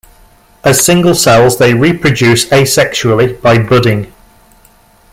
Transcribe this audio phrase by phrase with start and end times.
[0.63, 4.11] As single cells, they reproduce asexually by budding.